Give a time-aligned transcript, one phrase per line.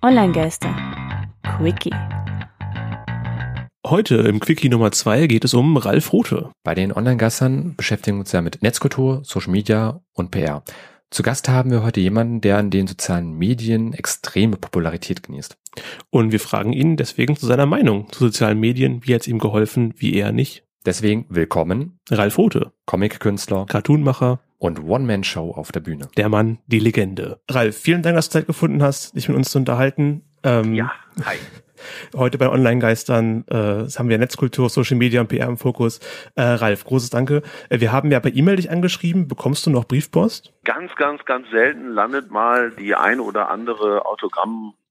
[0.00, 0.72] Online-Geister.
[1.42, 1.90] Quickie.
[3.84, 6.52] Heute im Quickie Nummer zwei geht es um Ralf Rothe.
[6.62, 10.62] Bei den Online-Gastern beschäftigen wir uns ja mit Netzkultur, Social Media und PR.
[11.10, 15.56] Zu Gast haben wir heute jemanden, der an den sozialen Medien extreme Popularität genießt.
[16.10, 19.00] Und wir fragen ihn deswegen zu seiner Meinung zu sozialen Medien.
[19.04, 20.62] Wie hat es ihm geholfen, wie er nicht?
[20.86, 26.08] Deswegen willkommen, Ralf Rothe, Comic-Künstler Cartoonmacher, und One-Man-Show auf der Bühne.
[26.16, 27.40] der Mann, die Legende.
[27.48, 30.22] Ralf, vielen Dank, dass du Zeit gefunden hast, dich mit uns zu unterhalten.
[30.42, 30.92] Ähm, Ja,
[31.24, 31.36] hi.
[32.16, 36.00] Heute bei Online-Geistern äh, haben wir Netzkultur, Social Media und PR im Fokus.
[36.34, 37.42] Äh, Ralf, großes Danke.
[37.68, 39.28] Äh, wir haben ja per E-Mail dich angeschrieben.
[39.28, 40.52] Bekommst du noch Briefpost?
[40.64, 44.06] Ganz, ganz, ganz selten landet mal die ein oder andere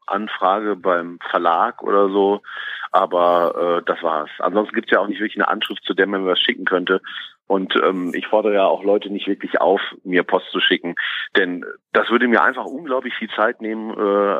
[0.07, 2.41] Autogrammanfrage beim Verlag oder so.
[2.91, 4.29] Aber äh, das war's.
[4.39, 7.01] Ansonsten gibt's ja auch nicht wirklich eine Anschrift, zu der man mir was schicken könnte.
[7.47, 10.95] Und ähm, ich fordere ja auch Leute nicht wirklich auf, mir Post zu schicken.
[11.35, 14.39] Denn das würde mir einfach unglaublich viel Zeit nehmen, äh,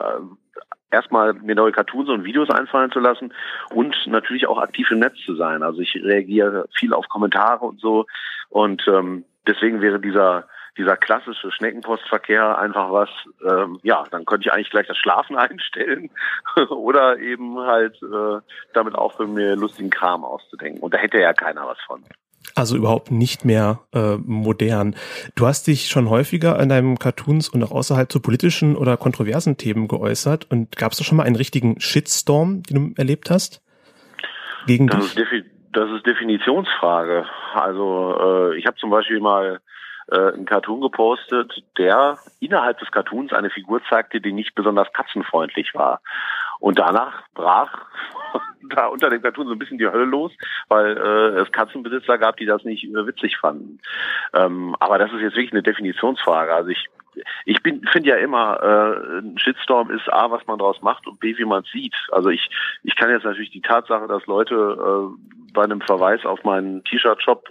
[0.92, 3.34] erstmal mir neue Cartoons und Videos einfallen zu lassen
[3.74, 5.64] und natürlich auch aktiv im Netz zu sein.
[5.64, 8.06] Also ich reagiere viel auf Kommentare und so.
[8.50, 13.09] Und ähm, deswegen wäre dieser dieser klassische Schneckenpostverkehr einfach was,
[13.47, 16.09] ähm, ja, dann könnte ich eigentlich gleich das Schlafen einstellen
[16.69, 18.39] oder eben halt äh,
[18.73, 20.81] damit aufhören, mir lustigen Kram auszudenken.
[20.81, 22.03] Und da hätte ja keiner was von.
[22.56, 24.95] Also überhaupt nicht mehr äh, modern.
[25.36, 29.58] Du hast dich schon häufiger in deinen Cartoons und auch außerhalb zu politischen oder kontroversen
[29.58, 30.50] Themen geäußert.
[30.50, 33.62] Und gab es da schon mal einen richtigen Shitstorm, den du erlebt hast?
[34.66, 35.31] Gegen Das dich?
[35.31, 37.25] ist, das ist Definitionsfrage.
[37.53, 39.59] Also äh, ich habe zum Beispiel mal
[40.11, 45.73] äh, einen Cartoon gepostet, der innerhalb des Cartoons eine Figur zeigte, die nicht besonders katzenfreundlich
[45.73, 46.02] war.
[46.59, 47.86] Und danach brach
[48.75, 50.31] da unter dem Cartoon so ein bisschen die Hölle los,
[50.67, 53.80] weil äh, es Katzenbesitzer gab, die das nicht äh, witzig fanden.
[54.33, 56.53] Ähm, aber das ist jetzt wirklich eine Definitionsfrage.
[56.53, 56.88] Also ich
[57.45, 61.19] ich bin finde ja immer, äh, ein Shitstorm ist A, was man daraus macht und
[61.19, 61.95] B, wie man es sieht.
[62.11, 62.50] Also ich,
[62.83, 67.50] ich kann jetzt natürlich die Tatsache, dass Leute äh, bei einem Verweis auf meinen T-Shirt-Shop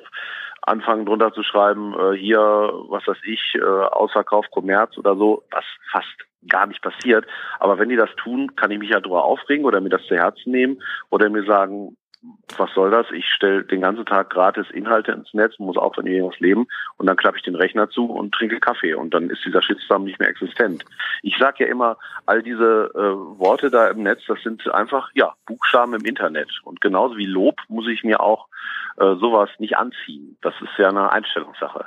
[0.66, 5.64] anfangen drunter zu schreiben, äh, hier, was weiß ich, äh, Ausverkauf, Kommerz oder so, was
[5.90, 6.06] fast
[6.48, 7.24] gar nicht passiert.
[7.58, 10.16] Aber wenn die das tun, kann ich mich ja drüber aufregen oder mir das zu
[10.16, 11.96] Herzen nehmen oder mir sagen,
[12.56, 13.06] was soll das?
[13.12, 16.66] Ich stelle den ganzen Tag gratis Inhalte ins Netz, muss auch von irgendwas leben
[16.96, 20.04] und dann klappe ich den Rechner zu und trinke Kaffee und dann ist dieser Shitstorm
[20.04, 20.84] nicht mehr existent.
[21.22, 25.34] Ich sage ja immer, all diese äh, Worte da im Netz, das sind einfach ja
[25.46, 28.46] Buchstaben im Internet und genauso wie Lob muss ich mir auch
[28.96, 30.36] äh, sowas nicht anziehen.
[30.42, 31.86] Das ist ja eine Einstellungssache.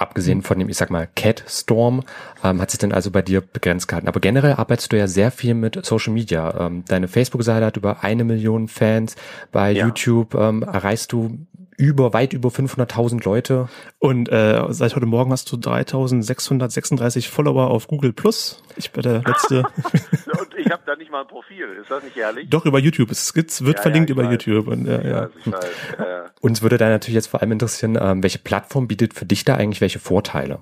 [0.00, 2.02] Abgesehen von dem, ich sag mal, Cat-Storm,
[2.42, 4.08] ähm, hat sich denn also bei dir begrenzt gehalten.
[4.08, 6.66] Aber generell arbeitest du ja sehr viel mit Social Media.
[6.66, 9.14] Ähm, deine Facebook-Seite hat über eine Million Fans.
[9.52, 9.84] Bei Ja.
[9.84, 11.38] YouTube ähm, erreichst du
[11.76, 13.68] über, weit über 500.000 Leute.
[13.98, 18.62] Und äh, seit heute Morgen hast du 3636 Follower auf Google Plus.
[18.76, 19.64] Ich bin der letzte.
[20.70, 21.66] Ich habe da nicht mal ein Profil.
[21.80, 22.48] Ist das nicht ehrlich?
[22.48, 23.10] Doch über YouTube.
[23.10, 24.46] Es wird Ja, verlinkt ja, ich über weiß.
[24.46, 24.68] YouTube.
[24.68, 25.18] Und, ja, ja.
[25.22, 29.12] Also ich weiß, Uns würde da natürlich jetzt vor allem interessieren, ähm, welche Plattform bietet
[29.12, 30.60] für dich da eigentlich welche Vorteile?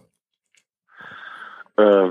[1.77, 2.09] Äh,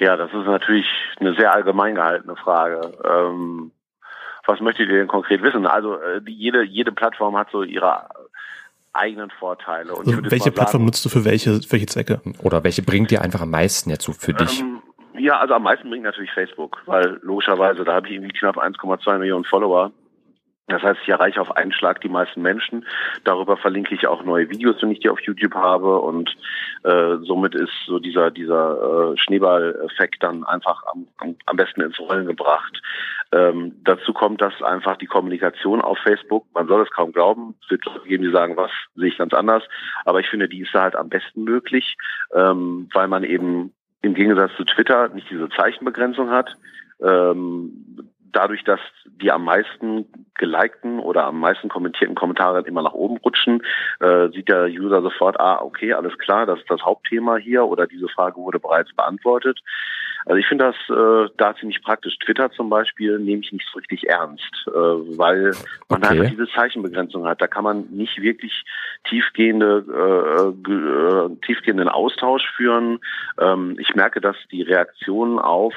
[0.00, 0.84] ja, das ist natürlich
[1.18, 2.92] eine sehr allgemein gehaltene Frage.
[3.02, 3.72] Ähm,
[4.46, 5.66] was möchtet ihr denn konkret wissen?
[5.66, 8.06] Also äh, jede jede Plattform hat so ihre
[8.92, 9.94] eigenen Vorteile.
[9.94, 12.20] Und ich Also, welche Plattform sagen, nutzt du für welche, für welche Zwecke?
[12.42, 14.62] Oder welche bringt dir einfach am meisten jetzt so für dich?
[15.16, 19.18] Ja, also am meisten bringt natürlich Facebook, weil logischerweise, da habe ich irgendwie knapp 1,2
[19.18, 19.92] Millionen Follower.
[20.66, 22.86] Das heißt, ich erreiche auf einen Schlag die meisten Menschen.
[23.24, 26.00] Darüber verlinke ich auch neue Videos, wenn ich die auf YouTube habe.
[26.00, 26.34] Und
[26.84, 32.00] äh, somit ist so dieser dieser äh, Schneeball-Effekt dann einfach am, am, am besten ins
[32.00, 32.80] Rollen gebracht.
[33.30, 37.70] Ähm, dazu kommt, dass einfach die Kommunikation auf Facebook, man soll es kaum glauben, es
[37.70, 39.64] wird geben, die sagen, was sehe ich ganz anders.
[40.06, 41.96] Aber ich finde, die ist da halt am besten möglich,
[42.32, 46.56] ähm, weil man eben im Gegensatz zu Twitter nicht diese Zeichenbegrenzung hat.
[47.00, 53.16] Ähm, dadurch, dass die am meisten gelikten oder am meisten kommentierten Kommentare immer nach oben
[53.18, 53.62] rutschen,
[54.00, 57.86] äh, sieht der User sofort, ah, okay, alles klar, das ist das Hauptthema hier oder
[57.86, 59.60] diese Frage wurde bereits beantwortet.
[60.26, 62.18] Also ich finde das äh, da ziemlich praktisch.
[62.18, 65.52] Twitter zum Beispiel nehme ich nicht so richtig ernst, äh, weil
[65.88, 66.18] man Okay.
[66.18, 67.42] einfach diese Zeichenbegrenzung hat.
[67.42, 68.64] Da kann man nicht wirklich
[69.08, 73.00] tiefgehende, äh, ge- äh, tiefgehenden Austausch führen.
[73.38, 75.74] Ähm, ich merke, dass die Reaktion auf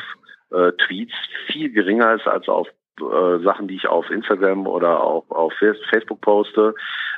[0.51, 1.13] äh, Tweets
[1.47, 2.67] viel geringer ist als auf
[3.01, 6.73] äh, Sachen, die ich auf Instagram oder auch auf Face- Facebook poste.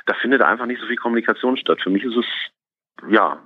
[0.06, 1.80] Da findet einfach nicht so viel Kommunikation statt.
[1.80, 2.26] Für mich ist es
[3.08, 3.38] ja,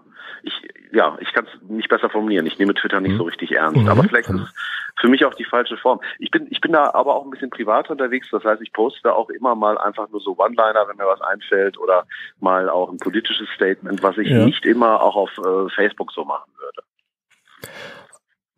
[0.45, 2.47] ich ja, ich kann es nicht besser formulieren.
[2.47, 3.19] Ich nehme Twitter nicht Mhm.
[3.19, 3.81] so richtig ernst.
[3.81, 3.89] Mhm.
[3.89, 4.55] Aber vielleicht ist es
[5.01, 6.01] für mich auch die falsche Form.
[6.19, 8.29] Ich bin ich bin da aber auch ein bisschen privat unterwegs.
[8.31, 11.21] Das heißt, ich poste da auch immer mal einfach nur so One-Liner, wenn mir was
[11.21, 12.07] einfällt oder
[12.39, 14.45] mal auch ein politisches Statement, was ich Ja.
[14.45, 16.83] nicht immer auch auf äh, Facebook so machen würde.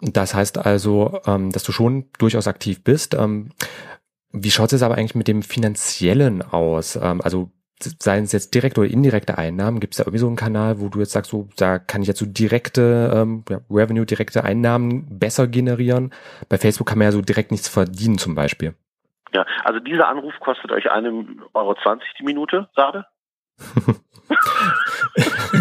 [0.01, 3.15] Das heißt also, ähm, dass du schon durchaus aktiv bist.
[3.15, 3.51] Ähm,
[4.31, 6.97] wie schaut es aber eigentlich mit dem Finanziellen aus?
[6.97, 7.51] Ähm, also
[7.81, 10.89] seien es jetzt direkte oder indirekte Einnahmen, gibt es da irgendwie so einen Kanal, wo
[10.89, 15.19] du jetzt sagst, so, da kann ich jetzt so direkte ähm, ja, Revenue, direkte Einnahmen
[15.19, 16.13] besser generieren.
[16.49, 18.75] Bei Facebook kann man ja so direkt nichts verdienen zum Beispiel.
[19.33, 23.07] Ja, also dieser Anruf kostet euch einem Euro 20 die Minute, Sade?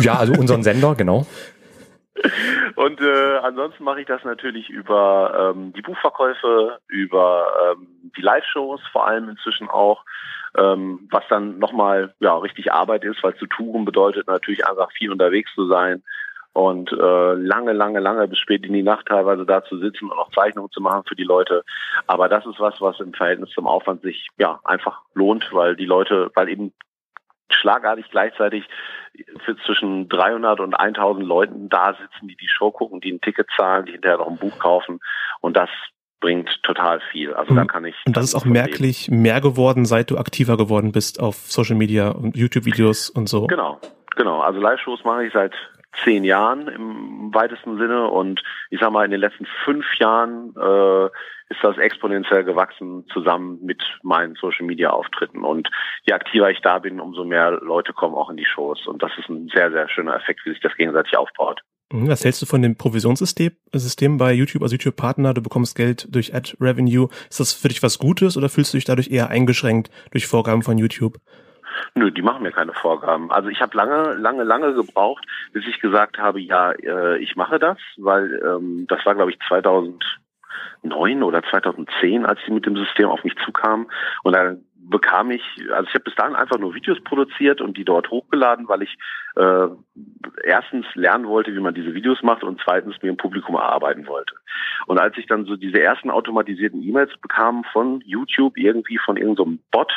[0.02, 1.26] ja, also unseren Sender, genau.
[2.76, 8.82] Und äh, ansonsten mache ich das natürlich über ähm, die Buchverkäufe, über ähm, die Live-Shows
[8.92, 10.04] vor allem inzwischen auch,
[10.58, 15.12] ähm, was dann nochmal ja, richtig Arbeit ist, weil zu touren bedeutet natürlich einfach viel
[15.12, 16.04] unterwegs zu sein
[16.56, 20.18] und äh, lange, lange, lange bis spät in die Nacht teilweise da zu sitzen und
[20.18, 21.64] auch Zeichnungen zu machen für die Leute.
[22.08, 25.86] Aber das ist was, was im Verhältnis zum Aufwand sich ja einfach lohnt, weil die
[25.86, 26.72] Leute, weil eben
[27.50, 28.66] schlagartig gleichzeitig
[29.66, 33.86] zwischen 300 und 1000 Leuten da sitzen, die die Show gucken, die ein Ticket zahlen,
[33.86, 35.02] die hinterher noch ein Buch kaufen.
[35.42, 35.70] Und das
[36.20, 37.34] bringt total viel.
[37.34, 37.96] Also da kann ich.
[38.06, 42.10] Und das ist auch merklich mehr geworden, seit du aktiver geworden bist auf Social Media
[42.10, 43.48] und YouTube-Videos und so.
[43.48, 43.80] Genau,
[44.16, 44.42] genau.
[44.42, 45.54] Also Live-Shows mache ich seit
[46.04, 51.06] zehn Jahren im weitesten Sinne und ich sag mal in den letzten fünf Jahren äh,
[51.50, 55.70] ist das exponentiell gewachsen zusammen mit meinen Social Media Auftritten und
[56.04, 59.12] je aktiver ich da bin, umso mehr Leute kommen auch in die Shows und das
[59.18, 61.62] ist ein sehr sehr schöner Effekt, wie sich das gegenseitig aufbaut.
[61.92, 65.34] Mhm, was hältst du von dem Provisionssystem System bei YouTube als YouTube-Partner?
[65.34, 67.10] Du bekommst Geld durch Ad-Revenue.
[67.30, 70.64] Ist das für dich was Gutes oder fühlst du dich dadurch eher eingeschränkt durch Vorgaben
[70.64, 71.20] von YouTube?
[71.94, 73.32] Nö, die machen mir keine Vorgaben.
[73.32, 77.60] Also ich habe lange, lange, lange gebraucht, bis ich gesagt habe, ja, äh, ich mache
[77.60, 83.10] das, weil ähm, das war, glaube ich, 2009 oder 2010, als sie mit dem System
[83.10, 83.88] auf mich zukamen.
[84.24, 87.86] Und dann bekam ich, also ich habe bis dahin einfach nur Videos produziert und die
[87.86, 88.98] dort hochgeladen, weil ich
[89.36, 89.68] äh,
[90.44, 94.36] erstens lernen wollte, wie man diese Videos macht und zweitens mir ein Publikum erarbeiten wollte.
[94.88, 99.60] Und als ich dann so diese ersten automatisierten E-Mails bekam von YouTube, irgendwie von irgendeinem
[99.72, 99.92] so Bot,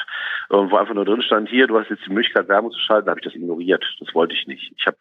[0.51, 3.09] äh, wo einfach nur drin stand, hier, du hast jetzt die Möglichkeit, Werbung zu schalten,
[3.09, 3.85] habe ich das ignoriert.
[4.01, 4.73] Das wollte ich nicht.
[4.77, 4.97] Ich habe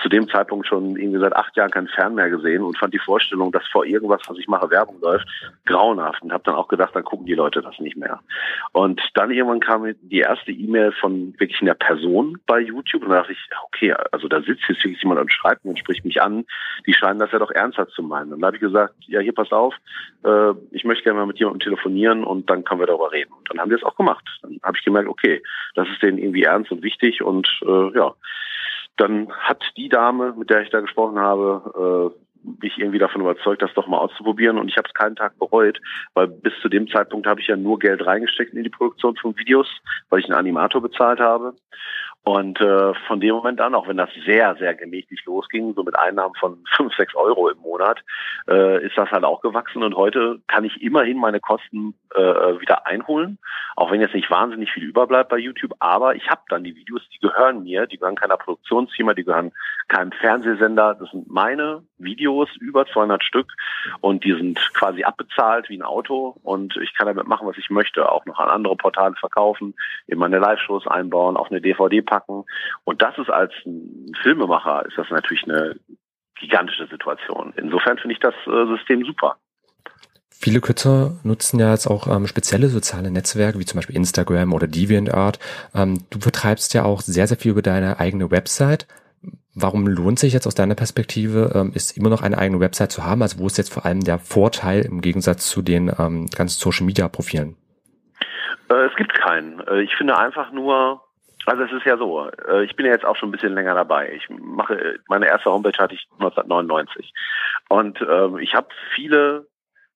[0.00, 2.98] zu dem Zeitpunkt schon irgendwie seit acht Jahren keinen Fern mehr gesehen und fand die
[2.98, 5.26] Vorstellung, dass vor irgendwas, was ich mache, Werbung läuft,
[5.66, 8.20] grauenhaft und habe dann auch gedacht, dann gucken die Leute das nicht mehr.
[8.72, 13.18] Und dann irgendwann kam die erste E-Mail von wirklich einer Person bei YouTube und da
[13.18, 13.38] dachte ich,
[13.74, 16.44] okay, also da sitzt jetzt wirklich jemand und schreibt und spricht mich an,
[16.86, 18.32] die scheinen das ja doch ernsthaft zu meinen.
[18.32, 19.74] Und dann habe ich gesagt, ja, hier pass auf,
[20.24, 23.32] äh, ich möchte gerne mal mit jemandem telefonieren und dann können wir darüber reden.
[23.32, 24.24] Und dann haben wir es auch gemacht.
[24.42, 25.42] Dann habe ich gemerkt, okay,
[25.74, 28.14] das ist denen irgendwie ernst und wichtig und äh, ja,
[28.96, 32.22] dann hat die Dame, mit der ich da gesprochen habe, äh,
[32.60, 35.80] mich irgendwie davon überzeugt, das doch mal auszuprobieren und ich habe es keinen Tag bereut,
[36.14, 39.36] weil bis zu dem Zeitpunkt habe ich ja nur Geld reingesteckt in die Produktion von
[39.36, 39.68] Videos,
[40.10, 41.54] weil ich einen Animator bezahlt habe
[42.24, 45.98] und äh, von dem Moment an, auch wenn das sehr, sehr gemächlich losging, so mit
[45.98, 47.98] Einnahmen von fünf, sechs Euro im Monat,
[48.48, 49.82] äh, ist das halt auch gewachsen.
[49.82, 53.38] Und heute kann ich immerhin meine Kosten äh, wieder einholen,
[53.74, 55.74] auch wenn jetzt nicht wahnsinnig viel überbleibt bei YouTube.
[55.80, 59.52] Aber ich habe dann die Videos, die gehören mir, die gehören keiner Produktionsfirma, die gehören
[59.88, 60.94] keinem Fernsehsender.
[60.94, 63.52] Das sind meine Videos, über 200 Stück.
[64.00, 66.36] Und die sind quasi abbezahlt wie ein Auto.
[66.42, 68.10] Und ich kann damit machen, was ich möchte.
[68.10, 69.74] Auch noch an andere Portale verkaufen,
[70.06, 72.44] in meine Live-Shows einbauen, auf eine DVD packen.
[72.84, 73.52] Und das ist als
[74.22, 75.76] Filmemacher ist das natürlich eine
[76.40, 77.52] gigantische Situation.
[77.56, 79.36] Insofern finde ich das äh, System super.
[80.44, 84.66] Viele Kürzer nutzen ja jetzt auch ähm, spezielle soziale Netzwerke, wie zum Beispiel Instagram oder
[84.66, 85.38] DeviantArt.
[85.72, 88.88] Ähm, du vertreibst ja auch sehr, sehr viel über deine eigene Website.
[89.54, 93.04] Warum lohnt sich jetzt aus deiner Perspektive, ähm, ist immer noch eine eigene Website zu
[93.04, 93.20] haben?
[93.20, 97.56] Also wo ist jetzt vor allem der Vorteil im Gegensatz zu den ähm, ganzen Social-Media-Profilen?
[98.70, 99.60] Äh, es gibt keinen.
[99.60, 101.02] Äh, ich finde einfach nur,
[101.44, 103.74] also es ist ja so, äh, ich bin ja jetzt auch schon ein bisschen länger
[103.74, 104.12] dabei.
[104.14, 107.12] Ich mache meine erste Homepage hatte ich 1999
[107.68, 109.48] und ähm, ich habe viele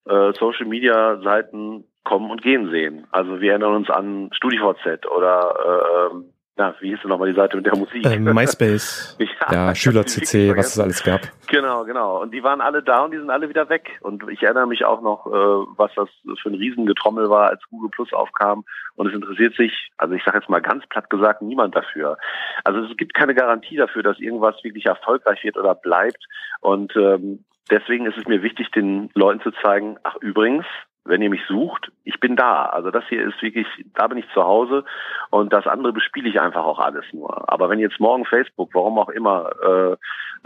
[0.05, 3.07] äh, Social Media Seiten kommen und gehen sehen.
[3.11, 7.57] Also wir erinnern uns an StudiVZ oder äh, na, wie hieß denn nochmal die Seite
[7.57, 8.07] mit der Musik?
[8.07, 9.17] Ähm, MySpace.
[9.51, 11.21] ja, ja Schüler-CC, was es alles gab.
[11.49, 12.23] Genau, genau.
[12.23, 13.99] Und die waren alle da und die sind alle wieder weg.
[14.01, 15.31] Und ich erinnere mich auch noch, äh,
[15.77, 16.09] was das
[16.41, 18.65] für ein Riesengetrommel war, als Google Plus aufkam.
[18.95, 22.17] Und es interessiert sich, also ich sage jetzt mal ganz platt gesagt, niemand dafür.
[22.65, 26.25] Also es gibt keine Garantie dafür, dass irgendwas wirklich erfolgreich wird oder bleibt.
[26.61, 30.65] Und ähm, deswegen ist es mir wichtig, den Leuten zu zeigen, ach übrigens,
[31.07, 32.67] wenn ihr mich sucht, ich bin da.
[32.67, 34.85] Also das hier ist wirklich, da bin ich zu Hause
[35.31, 37.51] und das andere bespiele ich einfach auch alles nur.
[37.51, 39.97] Aber wenn jetzt morgen Facebook, warum auch immer, äh,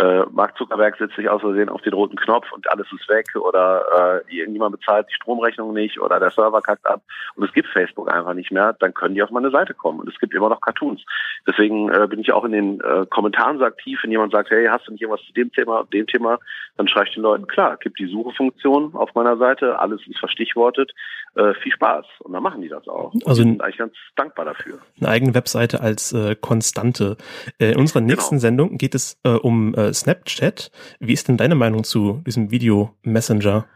[0.00, 3.26] äh, Mark Zuckerberg setzt sich aus Versehen auf den roten Knopf und alles ist weg
[3.36, 7.02] oder äh, irgendjemand bezahlt die Stromrechnung nicht oder der Server kackt ab
[7.34, 10.08] und es gibt Facebook einfach nicht mehr, dann können die auf meine Seite kommen und
[10.08, 11.04] es gibt immer noch Cartoons.
[11.46, 14.66] Deswegen äh, bin ich auch in den äh, Kommentaren so aktiv, wenn jemand sagt, hey,
[14.66, 16.38] hast du nicht irgendwas zu dem Thema, dem Thema,
[16.76, 20.18] dann schreibe ich den Leuten, klar, gibt die Suchefunktion auf meiner Seite, alles ist
[20.50, 20.92] verstichwortet,
[21.34, 23.12] äh, viel Spaß und dann machen die das auch.
[23.24, 24.78] Also sind eigentlich ganz dankbar dafür.
[25.00, 27.16] Eine eigene Webseite als äh, Konstante.
[27.58, 28.40] Äh, in unserer nächsten genau.
[28.40, 30.70] Sendung geht es äh, um äh, Snapchat.
[30.98, 33.66] Wie ist denn deine Meinung zu diesem Video-Messenger?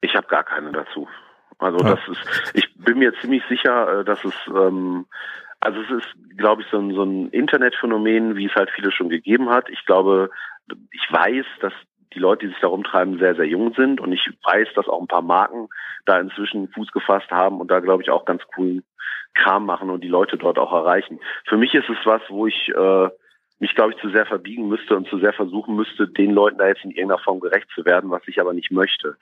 [0.00, 1.08] Ich habe gar keine dazu.
[1.58, 1.90] Also ah.
[1.90, 5.06] das ist, ich bin mir ziemlich sicher, äh, dass es, ähm,
[5.60, 9.08] also es ist, glaube ich, so ein, so ein Internetphänomen, wie es halt viele schon
[9.08, 9.68] gegeben hat.
[9.70, 10.30] Ich glaube,
[10.90, 11.72] ich weiß, dass
[12.14, 15.00] die Leute, die sich da rumtreiben, sehr, sehr jung sind und ich weiß, dass auch
[15.00, 15.68] ein paar Marken
[16.04, 18.84] da inzwischen Fuß gefasst haben und da, glaube ich, auch ganz coolen
[19.34, 21.20] Kram machen und die Leute dort auch erreichen.
[21.46, 23.08] Für mich ist es was, wo ich äh,
[23.62, 26.66] mich, glaube ich, zu sehr verbiegen müsste und zu sehr versuchen müsste, den Leuten da
[26.66, 29.16] jetzt in irgendeiner Form gerecht zu werden, was ich aber nicht möchte.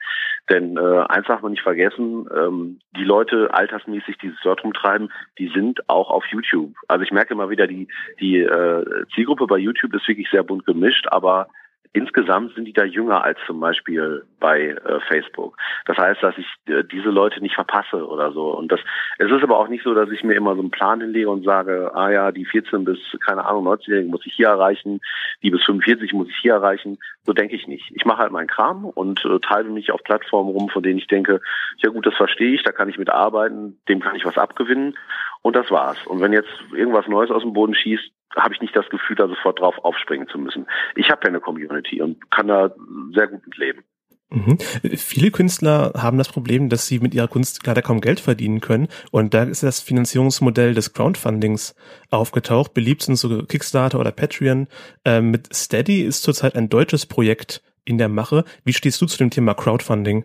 [0.49, 5.11] Denn äh, eins darf man nicht vergessen, ähm, die Leute altersmäßig, die sich dort rumtreiben,
[5.37, 6.73] die sind auch auf YouTube.
[6.87, 7.87] Also ich merke immer wieder, die,
[8.19, 11.47] die äh, Zielgruppe bei YouTube ist wirklich sehr bunt gemischt, aber
[11.93, 15.57] Insgesamt sind die da jünger als zum Beispiel bei äh, Facebook.
[15.85, 18.55] Das heißt, dass ich äh, diese Leute nicht verpasse oder so.
[18.55, 18.79] Und das,
[19.17, 21.43] es ist aber auch nicht so, dass ich mir immer so einen Plan hinlege und
[21.43, 25.01] sage, ah ja, die 14 bis, keine Ahnung, 19-Jährigen muss ich hier erreichen,
[25.43, 26.97] die bis 45 muss ich hier erreichen.
[27.23, 27.91] So denke ich nicht.
[27.93, 31.07] Ich mache halt meinen Kram und äh, teile mich auf Plattformen rum, von denen ich
[31.07, 31.41] denke,
[31.77, 34.97] ja gut, das verstehe ich, da kann ich mit arbeiten, dem kann ich was abgewinnen.
[35.41, 35.97] Und das war's.
[36.07, 39.27] Und wenn jetzt irgendwas Neues aus dem Boden schießt, habe ich nicht das Gefühl, da
[39.27, 40.67] sofort drauf aufspringen zu müssen.
[40.95, 42.73] Ich habe ja eine Community und kann da
[43.13, 43.83] sehr gut mit leben.
[44.31, 44.57] Mhm.
[44.95, 48.87] Viele Künstler haben das Problem, dass sie mit ihrer Kunst leider kaum Geld verdienen können.
[49.11, 51.75] Und da ist das Finanzierungsmodell des Crowdfundings
[52.09, 52.73] aufgetaucht.
[52.73, 54.67] Beliebt sind so Kickstarter oder Patreon.
[55.03, 58.45] Ähm, mit Steady ist zurzeit ein deutsches Projekt in der Mache.
[58.63, 60.23] Wie stehst du zu dem Thema Crowdfunding?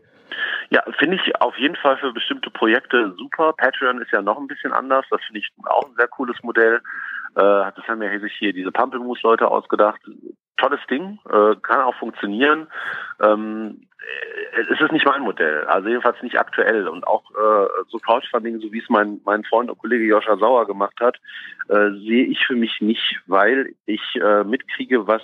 [0.70, 3.52] Ja, finde ich auf jeden Fall für bestimmte Projekte super.
[3.52, 5.04] Patreon ist ja noch ein bisschen anders.
[5.10, 6.80] Das finde ich auch ein sehr cooles Modell.
[7.34, 10.00] Äh, das haben ja sich hier diese Pampelmus-Leute ausgedacht.
[10.56, 12.66] Tolles Ding, äh, kann auch funktionieren.
[13.20, 16.88] Ähm, äh, es ist nicht mein Modell, also jedenfalls nicht aktuell.
[16.88, 20.66] Und auch äh, so Crowdfunding, so wie es mein, mein Freund und Kollege Joscha Sauer
[20.66, 21.16] gemacht hat,
[21.68, 25.22] äh, sehe ich für mich nicht, weil ich äh, mitkriege, was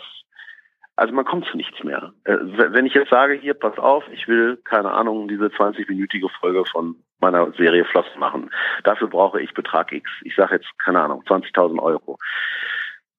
[0.96, 2.12] also man kommt zu nichts mehr.
[2.24, 6.64] Äh, wenn ich jetzt sage, hier, pass auf, ich will, keine Ahnung, diese 20-minütige Folge
[6.70, 8.50] von meiner Serie Flossen machen.
[8.84, 10.10] Dafür brauche ich Betrag X.
[10.22, 12.18] Ich sage jetzt, keine Ahnung, 20.000 Euro.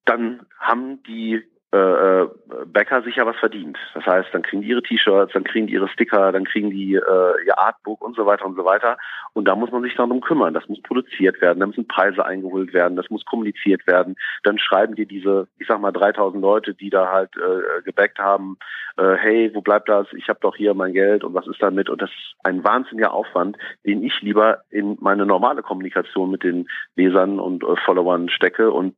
[0.06, 2.30] Dann haben die äh, äh,
[2.68, 3.80] Bäcker sicher was verdient.
[3.96, 6.94] Das heißt, dann kriegen die ihre T-Shirts, dann kriegen die ihre Sticker, dann kriegen die
[6.94, 8.96] äh, ihr Artbook und so weiter und so weiter.
[9.34, 10.54] Und da muss man sich darum kümmern.
[10.54, 14.16] Das muss produziert werden, da müssen Preise eingeholt werden, das muss kommuniziert werden.
[14.44, 18.58] Dann schreiben dir diese, ich sag mal, 3000 Leute, die da halt äh, gebackt haben,
[18.98, 20.06] äh, hey, wo bleibt das?
[20.16, 21.90] Ich habe doch hier mein Geld und was ist damit?
[21.90, 26.68] Und das ist ein wahnsinniger Aufwand, den ich lieber in meine normale Kommunikation mit den
[26.96, 28.96] Lesern und äh, Followern stecke und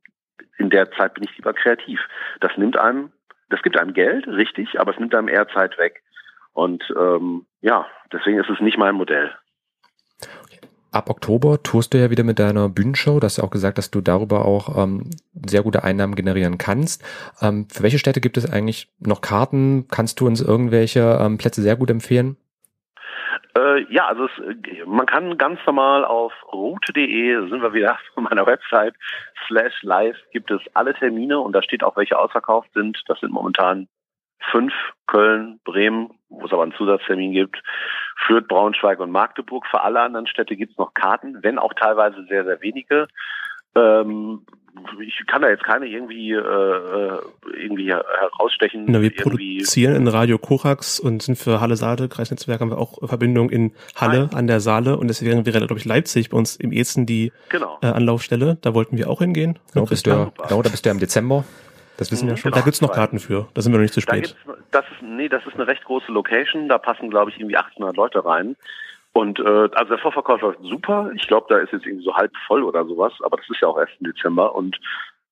[0.58, 2.00] in der Zeit bin ich lieber kreativ.
[2.40, 3.12] Das nimmt einem,
[3.50, 6.02] das gibt einem Geld, richtig, aber es nimmt einem eher Zeit weg.
[6.52, 9.30] Und ähm, ja, deswegen ist es nicht mein Modell.
[10.96, 13.20] Ab Oktober tourst du ja wieder mit deiner Bühnenshow.
[13.20, 15.10] Du hast ja auch gesagt, dass du darüber auch ähm,
[15.46, 17.04] sehr gute Einnahmen generieren kannst.
[17.42, 19.88] Ähm, für welche Städte gibt es eigentlich noch Karten?
[19.88, 22.38] Kannst du uns irgendwelche ähm, Plätze sehr gut empfehlen?
[23.56, 28.46] Äh, ja, also es, man kann ganz normal auf route.de, sind wir wieder von meiner
[28.46, 28.94] Website,
[29.46, 33.02] slash live, gibt es alle Termine und da steht auch, welche ausverkauft sind.
[33.06, 33.88] Das sind momentan
[34.50, 34.74] fünf,
[35.06, 37.62] Köln, Bremen, wo es aber einen Zusatztermin gibt,
[38.26, 39.66] Fürth, Braunschweig und Magdeburg.
[39.66, 43.08] Für alle anderen Städte gibt es noch Karten, wenn auch teilweise sehr, sehr wenige.
[43.74, 44.44] Ähm,
[45.00, 47.18] ich kann da jetzt keine irgendwie äh, äh
[47.52, 48.84] irgendwie herausstechen.
[48.86, 49.56] Na, wir irgendwie.
[49.56, 53.72] produzieren in Radio Korax und sind für Halle Saale Kreisnetzwerk haben wir auch Verbindung in
[53.94, 54.34] Halle Nein.
[54.34, 57.78] an der Saale und deswegen wäre glaube ich Leipzig bei uns im ehesten die genau.
[57.82, 58.58] äh, Anlaufstelle.
[58.60, 59.58] Da wollten wir auch hingehen.
[59.72, 61.44] Genau, bist du, ja, genau, da bist du ja im Dezember.
[61.96, 62.50] Das wissen wir mhm, schon.
[62.50, 62.60] Genau.
[62.60, 63.48] Da gibt's noch Karten für.
[63.54, 64.36] Da sind wir noch nicht zu spät.
[64.46, 66.68] Da das ist, nee, das ist eine recht große Location.
[66.68, 68.56] Da passen, glaube ich, irgendwie 800 Leute rein.
[69.16, 71.10] Und äh, also der Vorverkauf läuft super.
[71.14, 73.68] Ich glaube, da ist jetzt irgendwie so halb voll oder sowas, aber das ist ja
[73.68, 74.54] auch erst im Dezember.
[74.54, 74.78] Und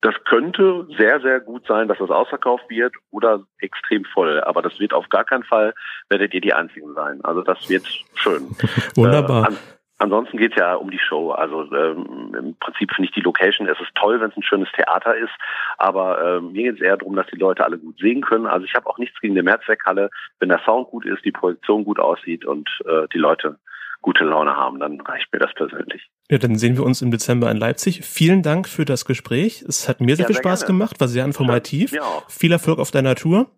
[0.00, 4.40] das könnte sehr, sehr gut sein, dass das ausverkauft wird oder extrem voll.
[4.40, 5.74] Aber das wird auf gar keinen Fall,
[6.08, 7.22] werdet ihr die Einzigen sein.
[7.24, 8.56] Also das wird schön.
[8.96, 9.42] Wunderbar.
[9.42, 9.58] Äh, an,
[9.98, 11.32] ansonsten geht's ja um die Show.
[11.32, 14.72] Also ähm, im Prinzip finde ich die Location, es ist toll, wenn es ein schönes
[14.72, 15.34] Theater ist,
[15.76, 18.46] aber ähm, mir geht's eher darum, dass die Leute alle gut sehen können.
[18.46, 20.08] Also ich habe auch nichts gegen die Mehrzweckhalle,
[20.40, 23.58] wenn der Sound gut ist, die Projektion gut aussieht und äh, die Leute
[24.04, 26.10] gute Laune haben, dann reicht mir das persönlich.
[26.30, 28.02] Ja, dann sehen wir uns im Dezember in Leipzig.
[28.04, 29.64] Vielen Dank für das Gespräch.
[29.66, 30.78] Es hat mir sehr ja, viel sehr Spaß gerne.
[30.78, 31.92] gemacht, war sehr informativ.
[31.92, 33.50] Ja, viel Erfolg auf deiner Tour.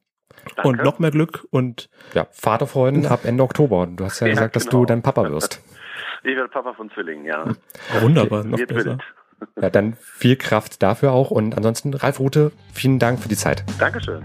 [0.55, 0.69] Danke.
[0.69, 3.89] Und noch mehr Glück und ja, Vaterfreuden ab Ende Oktober.
[3.89, 4.65] Du hast ja, ja gesagt, genau.
[4.65, 5.63] dass du dein Papa wirst.
[6.23, 7.45] Ich werde Papa von Zwillingen, ja.
[8.01, 8.99] Wunderbar, noch Wird besser.
[9.61, 13.63] Ja, dann viel Kraft dafür auch und ansonsten Ralf Rute, vielen Dank für die Zeit.
[13.79, 14.25] Dankeschön.